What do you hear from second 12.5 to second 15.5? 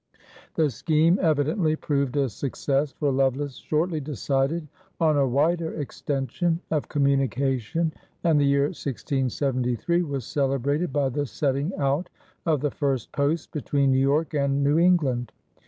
the first post between New York and New England.